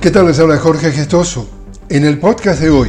¿Qué 0.00 0.10
tal? 0.10 0.28
Les 0.28 0.38
habla 0.38 0.56
Jorge 0.56 0.92
Gestoso. 0.92 1.46
En 1.90 2.06
el 2.06 2.18
podcast 2.18 2.58
de 2.62 2.70
hoy 2.70 2.88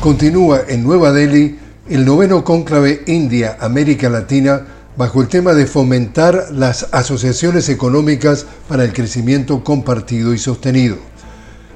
continúa 0.00 0.60
en 0.68 0.82
Nueva 0.84 1.10
Delhi 1.10 1.58
el 1.88 2.04
noveno 2.04 2.44
cónclave 2.44 3.02
India-América 3.06 4.10
Latina 4.10 4.60
bajo 4.94 5.22
el 5.22 5.28
tema 5.28 5.54
de 5.54 5.64
fomentar 5.64 6.48
las 6.52 6.88
asociaciones 6.92 7.70
económicas 7.70 8.44
para 8.68 8.84
el 8.84 8.92
crecimiento 8.92 9.64
compartido 9.64 10.34
y 10.34 10.38
sostenido. 10.38 10.98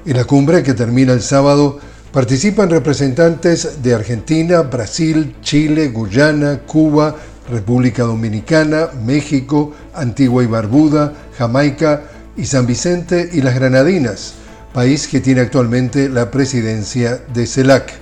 En 0.05 0.17
la 0.17 0.25
cumbre 0.25 0.61
que 0.61 0.75
termina 0.75 1.13
el 1.13 1.23
sábado 1.23 1.79
participan 2.11 2.69
representantes 2.69 3.81
de 3.81 3.95
Argentina, 3.95 4.61
Brasil, 4.61 5.35
Chile, 5.41 5.87
Guyana, 5.87 6.59
Cuba, 6.67 7.15
República 7.49 8.03
Dominicana, 8.03 8.89
México, 9.03 9.73
Antigua 9.95 10.43
y 10.43 10.45
Barbuda, 10.45 11.11
Jamaica 11.39 12.03
y 12.37 12.45
San 12.45 12.67
Vicente 12.67 13.31
y 13.33 13.41
las 13.41 13.55
Granadinas 13.55 14.35
país 14.73 15.07
que 15.07 15.19
tiene 15.19 15.41
actualmente 15.41 16.09
la 16.09 16.29
presidencia 16.29 17.21
de 17.33 17.47
CELAC. 17.47 17.93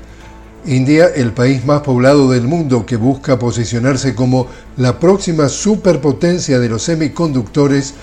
India, 0.66 1.08
el 1.16 1.31
país 1.31 1.66
más 1.66 1.81
poblado 1.81 2.30
del 2.30 2.44
mundo 2.44 2.85
que 2.85 2.98
busca 2.98 3.39
posicionarse 3.39 4.13
como 4.13 4.48
la 4.75 4.99
próxima 4.99 5.48
superpotencia 5.48 6.59
de 6.59 6.67
los 6.67 6.84
semiconductores, 6.84 7.94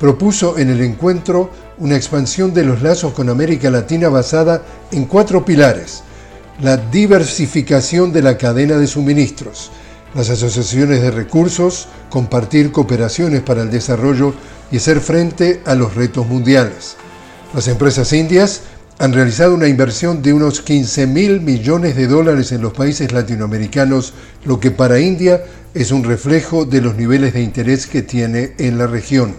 propuso 0.00 0.58
en 0.58 0.70
el 0.70 0.80
encuentro 0.80 1.50
una 1.78 1.96
expansión 1.96 2.54
de 2.54 2.64
los 2.64 2.82
lazos 2.82 3.12
con 3.12 3.28
América 3.28 3.70
Latina 3.70 4.08
basada 4.08 4.62
en 4.90 5.04
cuatro 5.04 5.44
pilares. 5.44 6.02
La 6.62 6.76
diversificación 6.76 8.12
de 8.12 8.22
la 8.22 8.38
cadena 8.38 8.78
de 8.78 8.86
suministros, 8.86 9.70
las 10.14 10.30
asociaciones 10.30 11.02
de 11.02 11.10
recursos, 11.10 11.88
compartir 12.08 12.72
cooperaciones 12.72 13.42
para 13.42 13.62
el 13.62 13.70
desarrollo 13.70 14.32
y 14.70 14.78
hacer 14.78 15.00
frente 15.00 15.60
a 15.66 15.74
los 15.74 15.94
retos 15.94 16.26
mundiales. 16.26 16.96
Las 17.54 17.68
empresas 17.68 18.12
indias 18.12 18.62
han 18.98 19.12
realizado 19.12 19.54
una 19.54 19.68
inversión 19.68 20.22
de 20.22 20.32
unos 20.32 20.60
15 20.60 21.06
mil 21.06 21.40
millones 21.40 21.94
de 21.94 22.08
dólares 22.08 22.50
en 22.50 22.60
los 22.60 22.72
países 22.72 23.12
latinoamericanos, 23.12 24.12
lo 24.44 24.58
que 24.58 24.72
para 24.72 24.98
India 24.98 25.44
es 25.72 25.92
un 25.92 26.02
reflejo 26.02 26.64
de 26.64 26.80
los 26.80 26.96
niveles 26.96 27.32
de 27.32 27.42
interés 27.42 27.86
que 27.86 28.02
tiene 28.02 28.54
en 28.58 28.76
la 28.76 28.88
región. 28.88 29.36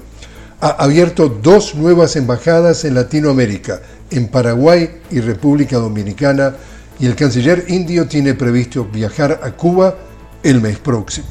Ha 0.62 0.70
abierto 0.82 1.28
dos 1.28 1.76
nuevas 1.76 2.16
embajadas 2.16 2.86
en 2.86 2.94
Latinoamérica, 2.94 3.82
en 4.10 4.30
Paraguay 4.30 5.02
y 5.12 5.20
República 5.20 5.76
Dominicana, 5.76 6.56
y 6.98 7.08
el 7.08 7.16
canciller 7.16 7.66
indio 7.68 8.08
tiene 8.08 8.34
previsto 8.34 8.86
viajar 8.86 9.42
a 9.44 9.52
Cuba 9.52 9.94
el 10.42 10.62
mes 10.62 10.78
próximo. 10.78 11.28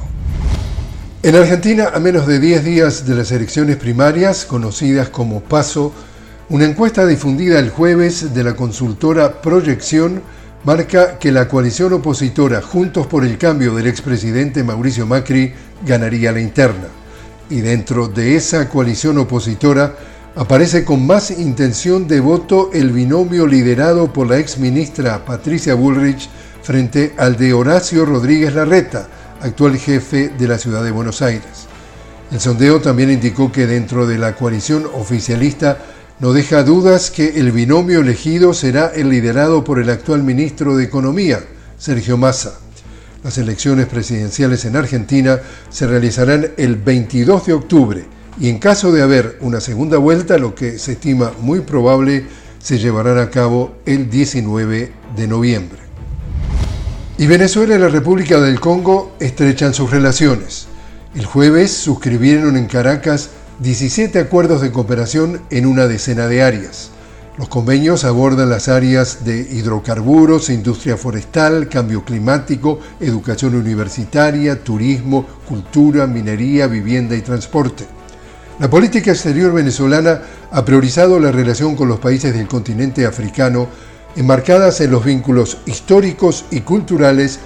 En 1.23 1.35
Argentina, 1.35 1.93
a 1.95 1.98
menos 1.98 2.27
de 2.27 2.39
10 2.39 2.63
días 2.63 3.07
de 3.07 3.15
las 3.15 3.33
elecciones 3.33 3.77
primarias, 3.77 4.45
conocidas 4.45 5.09
como 5.09 5.41
PASO, 5.41 5.95
una 6.50 6.67
encuesta 6.67 7.06
difundida 7.06 7.59
el 7.59 7.70
jueves 7.70 8.34
de 8.34 8.45
la 8.45 8.55
consultora 8.55 9.41
Proyección 9.41 10.23
marca 10.64 11.19
que 11.19 11.33
la 11.33 11.48
coalición 11.48 11.95
opositora 11.95 12.61
Juntos 12.61 13.06
por 13.06 13.25
el 13.25 13.39
Cambio 13.39 13.75
del 13.75 13.86
expresidente 13.86 14.62
Mauricio 14.62 15.06
Macri 15.06 15.55
ganaría 15.86 16.33
la 16.33 16.41
interna. 16.41 16.89
Y 17.48 17.61
dentro 17.61 18.09
de 18.09 18.36
esa 18.36 18.69
coalición 18.69 19.19
opositora 19.19 19.95
aparece 20.36 20.84
con 20.84 21.06
más 21.06 21.31
intención 21.31 22.06
de 22.06 22.20
voto 22.20 22.70
el 22.75 22.92
binomio 22.92 23.47
liderado 23.47 24.12
por 24.12 24.29
la 24.29 24.39
exministra 24.39 25.25
Patricia 25.25 25.75
Bullrich 25.75 26.29
frente 26.62 27.14
al 27.17 27.36
de 27.36 27.55
Horacio 27.55 28.05
Rodríguez 28.05 28.55
Larreta, 28.55 29.08
actual 29.41 29.79
jefe 29.79 30.29
de 30.29 30.48
la 30.48 30.58
ciudad 30.58 30.84
de 30.84 30.91
Buenos 30.91 31.23
Aires. 31.23 31.69
El 32.31 32.41
sondeo 32.41 32.81
también 32.81 33.11
indicó 33.11 33.53
que 33.53 33.67
dentro 33.67 34.06
de 34.06 34.19
la 34.19 34.34
coalición 34.34 34.86
oficialista 34.95 35.79
no 36.20 36.33
deja 36.33 36.62
dudas 36.62 37.11
que 37.11 37.41
el 37.41 37.51
binomio 37.51 38.01
elegido 38.01 38.55
será 38.55 38.93
el 38.95 39.09
liderado 39.09 39.65
por 39.65 39.81
el 39.81 39.91
actual 39.91 40.23
ministro 40.23 40.77
de 40.77 40.84
Economía, 40.84 41.45
Sergio 41.77 42.17
Massa. 42.17 42.58
Las 43.25 43.39
elecciones 43.39 43.86
presidenciales 43.86 44.64
en 44.64 44.77
Argentina 44.77 45.41
se 45.70 45.86
realizarán 45.86 46.52
el 46.57 46.77
22 46.77 47.47
de 47.47 47.52
octubre 47.52 48.05
y 48.39 48.48
en 48.48 48.58
caso 48.58 48.92
de 48.92 49.02
haber 49.02 49.39
una 49.41 49.61
segunda 49.61 49.98
vuelta, 49.98 50.39
lo 50.39 50.55
que 50.55 50.79
se 50.79 50.92
estima 50.92 51.33
muy 51.41 51.61
probable, 51.61 52.27
se 52.61 52.79
llevarán 52.79 53.19
a 53.19 53.31
cabo 53.31 53.77
el 53.85 54.08
19 54.08 54.92
de 55.17 55.27
noviembre. 55.27 55.79
Y 57.19 57.27
Venezuela 57.27 57.77
y 57.77 57.79
la 57.79 57.89
República 57.89 58.41
del 58.41 58.61
Congo 58.61 59.17
estrechan 59.20 59.75
sus 59.75 59.91
relaciones. 59.91 60.67
El 61.14 61.27
jueves 61.27 61.73
suscribieron 61.73 62.57
en 62.57 62.67
Caracas 62.67 63.31
17 63.61 64.19
acuerdos 64.19 64.63
de 64.63 64.73
cooperación 64.73 65.41
en 65.51 65.67
una 65.67 65.87
decena 65.87 66.27
de 66.27 66.42
áreas. 66.42 66.91
Los 67.39 67.48
convenios 67.48 68.05
abordan 68.05 68.51
las 68.51 68.67
áreas 68.67 69.25
de 69.25 69.39
hidrocarburos, 69.39 70.51
industria 70.51 70.97
forestal, 70.97 71.69
cambio 71.69 72.05
climático, 72.05 72.81
educación 72.98 73.55
universitaria, 73.55 74.64
turismo, 74.64 75.25
cultura, 75.48 76.09
minería, 76.09 76.67
vivienda 76.67 77.14
y 77.14 77.23
transporte. 77.23 77.87
La 78.59 78.69
política 78.69 79.13
exterior 79.13 79.53
venezolana 79.53 80.20
ha 80.51 80.64
priorizado 80.64 81.20
la 81.20 81.31
relación 81.31 81.77
con 81.77 81.87
los 81.87 82.01
países 82.01 82.35
del 82.35 82.48
continente 82.48 83.07
africano, 83.07 83.69
enmarcadas 84.17 84.81
en 84.81 84.91
los 84.91 85.05
vínculos 85.05 85.59
históricos 85.67 86.45
y 86.51 86.63
culturales 86.63 87.39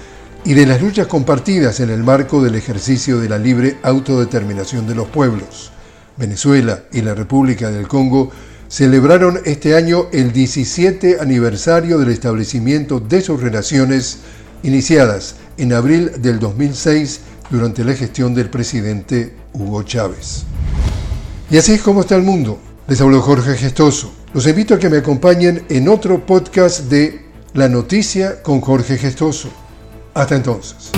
y 0.43 0.55
de 0.55 0.65
las 0.65 0.81
luchas 0.81 1.05
compartidas 1.05 1.79
en 1.81 1.91
el 1.91 2.03
marco 2.03 2.41
del 2.41 2.55
ejercicio 2.55 3.19
de 3.19 3.29
la 3.29 3.37
libre 3.37 3.77
autodeterminación 3.83 4.87
de 4.87 4.95
los 4.95 5.07
pueblos. 5.07 5.71
Venezuela 6.19 6.83
y 6.91 7.01
la 7.01 7.15
República 7.15 7.71
del 7.71 7.87
Congo 7.87 8.31
celebraron 8.67 9.39
este 9.45 9.75
año 9.75 10.07
el 10.11 10.31
17 10.31 11.17
aniversario 11.19 11.97
del 11.97 12.09
establecimiento 12.09 12.99
de 12.99 13.21
sus 13.21 13.41
relaciones 13.41 14.19
iniciadas 14.61 15.35
en 15.57 15.73
abril 15.73 16.11
del 16.21 16.39
2006 16.39 17.21
durante 17.49 17.83
la 17.83 17.93
gestión 17.93 18.35
del 18.35 18.49
presidente 18.49 19.33
Hugo 19.53 19.83
Chávez. 19.83 20.43
Y 21.49 21.57
así 21.57 21.73
es 21.73 21.81
como 21.81 22.01
está 22.01 22.15
el 22.15 22.23
mundo. 22.23 22.59
Les 22.87 23.01
habló 23.01 23.21
Jorge 23.21 23.55
Gestoso. 23.55 24.13
Los 24.33 24.45
invito 24.45 24.75
a 24.75 24.79
que 24.79 24.89
me 24.89 24.97
acompañen 24.97 25.63
en 25.69 25.87
otro 25.87 26.25
podcast 26.25 26.81
de 26.81 27.25
La 27.53 27.67
Noticia 27.67 28.43
con 28.43 28.61
Jorge 28.61 28.97
Gestoso. 28.97 29.49
Hasta 30.13 30.35
entonces. 30.35 30.91